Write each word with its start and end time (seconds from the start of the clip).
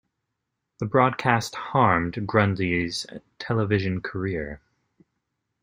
The 0.79 0.87
broadcast 0.87 1.53
harmed 1.53 2.25
Grundy's 2.27 3.05
television 3.37 4.01
career. 4.01 4.59